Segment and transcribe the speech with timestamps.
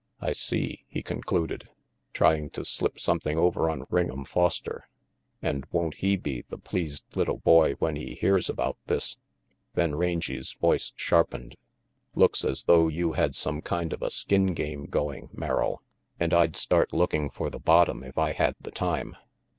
[0.19, 1.69] "I see," he concluded.
[2.11, 4.89] "Trying to slip something over on Ring'em Foster.
[5.43, 9.17] And won't he be the pleased little boy when he hears about this?"
[9.75, 11.55] Then Rangy's voice sharpened.
[12.15, 15.83] "Looks as thougli you had some kind of a skin game going, Merrill,
[16.19, 19.15] and I'd start looking for the bottom if I had the time.